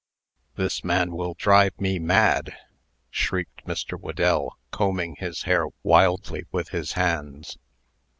"This 0.55 0.83
man 0.83 1.11
will 1.11 1.35
drive 1.35 1.79
me 1.79 1.99
mad!" 1.99 2.57
shrieked 3.11 3.67
Mr. 3.67 3.99
Whedell, 3.99 4.57
combing 4.71 5.17
his 5.19 5.43
hair 5.43 5.65
wildly 5.83 6.45
with 6.51 6.69
his 6.69 6.93
hands. 6.93 7.59